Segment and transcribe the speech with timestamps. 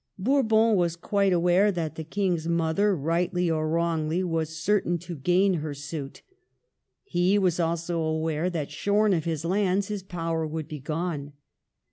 [0.17, 5.53] Bourbon was quite aware that the King's mother, rightly or wrongly, was certain to gain
[5.61, 6.23] her suit.
[7.03, 11.33] He was also aware that, shorn of his lands, his power would be gone.